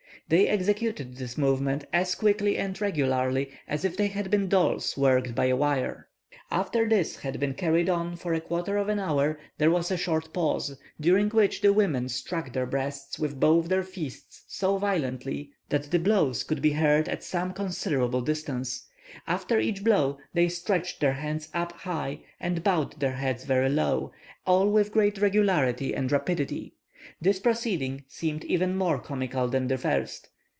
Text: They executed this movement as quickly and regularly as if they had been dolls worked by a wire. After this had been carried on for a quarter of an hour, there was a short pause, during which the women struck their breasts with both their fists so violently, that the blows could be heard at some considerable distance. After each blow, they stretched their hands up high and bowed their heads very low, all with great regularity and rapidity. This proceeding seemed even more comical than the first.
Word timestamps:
They 0.27 0.47
executed 0.47 1.17
this 1.17 1.37
movement 1.37 1.83
as 1.91 2.15
quickly 2.15 2.57
and 2.57 2.79
regularly 2.79 3.51
as 3.67 3.83
if 3.83 3.97
they 3.97 4.07
had 4.07 4.31
been 4.31 4.47
dolls 4.47 4.95
worked 4.95 5.35
by 5.35 5.47
a 5.47 5.57
wire. 5.57 6.07
After 6.49 6.87
this 6.87 7.17
had 7.17 7.37
been 7.37 7.53
carried 7.53 7.89
on 7.89 8.15
for 8.15 8.33
a 8.33 8.39
quarter 8.39 8.77
of 8.77 8.87
an 8.87 8.97
hour, 8.97 9.37
there 9.57 9.69
was 9.69 9.91
a 9.91 9.97
short 9.97 10.31
pause, 10.31 10.77
during 11.01 11.27
which 11.31 11.59
the 11.59 11.73
women 11.73 12.07
struck 12.07 12.53
their 12.53 12.65
breasts 12.65 13.19
with 13.19 13.41
both 13.41 13.67
their 13.67 13.83
fists 13.83 14.45
so 14.47 14.77
violently, 14.77 15.51
that 15.67 15.91
the 15.91 15.99
blows 15.99 16.45
could 16.45 16.61
be 16.61 16.71
heard 16.71 17.09
at 17.09 17.25
some 17.25 17.51
considerable 17.51 18.21
distance. 18.21 18.87
After 19.27 19.59
each 19.59 19.83
blow, 19.83 20.17
they 20.33 20.47
stretched 20.47 21.01
their 21.01 21.11
hands 21.13 21.49
up 21.53 21.73
high 21.73 22.21
and 22.39 22.63
bowed 22.63 22.97
their 23.01 23.15
heads 23.17 23.43
very 23.43 23.67
low, 23.67 24.13
all 24.47 24.69
with 24.71 24.93
great 24.93 25.17
regularity 25.17 25.93
and 25.93 26.09
rapidity. 26.09 26.75
This 27.19 27.39
proceeding 27.39 28.03
seemed 28.07 28.43
even 28.45 28.75
more 28.77 28.99
comical 28.99 29.47
than 29.47 29.67
the 29.69 29.77
first. 29.79 30.29